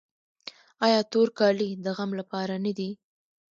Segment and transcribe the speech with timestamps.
[0.85, 2.89] آیا تور کالي د غم لپاره نه دي؟